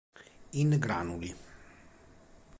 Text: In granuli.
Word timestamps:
In 0.61 0.79
granuli. 0.79 1.29